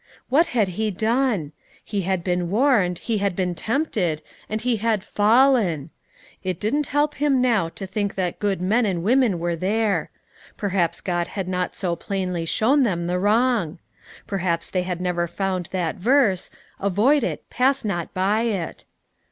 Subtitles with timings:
[0.29, 1.51] What had he done?
[1.85, 5.91] He had been warned, he had been tempted, and he had fallen.
[6.43, 10.09] It didn't help him now to think that good men and women were there.
[10.57, 13.77] Perhaps God had not so plainly shown them the wrong.
[14.25, 16.49] Perhaps they had never found that verse:
[16.79, 18.85] "Avoid it, pass not by it."